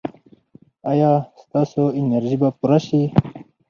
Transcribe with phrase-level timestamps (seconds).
[0.91, 3.01] ایا ستاسو انرژي به پوره شي؟